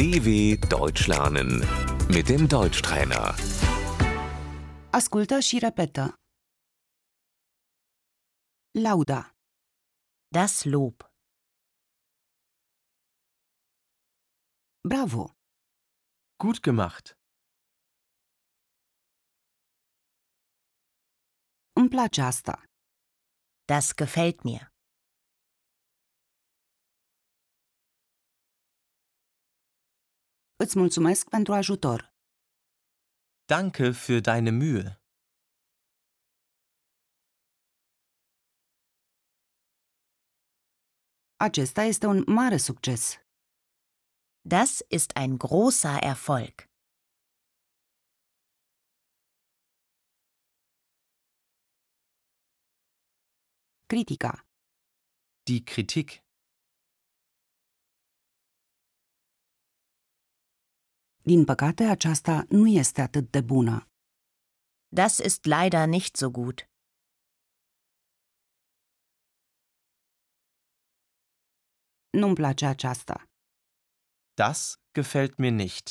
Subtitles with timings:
[0.00, 0.28] DW
[0.76, 1.50] Deutsch lernen
[2.16, 3.26] mit dem Deutschtrainer.
[4.98, 6.04] Ascultă și repetă.
[8.84, 9.22] Lauda,
[10.36, 10.96] Das Lob.
[14.88, 15.24] bravo,
[16.44, 17.06] Gut gemacht.
[21.80, 22.54] îmi place asta,
[23.64, 24.62] Das gefällt mir.
[30.64, 31.98] Îți mulțumesc pentru ajutor.
[33.54, 34.88] Danke für deine Mühe.
[41.48, 43.02] Acesta este un mare succes.
[44.54, 46.54] Das ist ein großer Erfolg.
[53.88, 54.32] Critica,
[55.48, 56.22] Die Kritik.
[61.22, 63.88] Din păcate, aceasta nu este atât de bună.
[64.88, 66.58] Das ist leider nicht so gut.
[72.10, 73.28] Nu-mi place aceasta.
[74.34, 74.58] Das
[74.92, 75.86] gefällt mir nicht.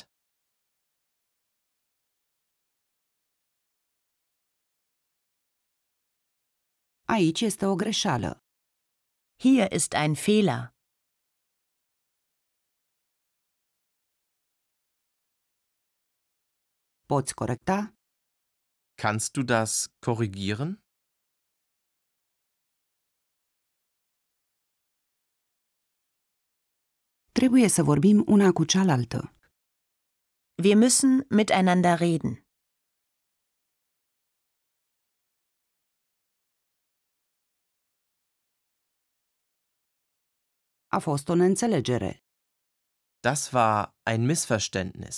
[7.06, 8.44] Aici este o greșeală.
[9.44, 10.79] Hier ist ein Fehler.
[17.16, 17.78] Poți corecta?
[19.02, 19.72] Kannst du das
[20.06, 20.72] korrigieren?
[27.32, 29.20] Trebuie să vorbim una cu cealaltă.
[30.64, 32.34] Wir müssen miteinander reden.
[40.98, 42.12] A fost o neînțelegere.
[43.20, 43.78] Das war
[44.12, 45.18] ein Missverständnis.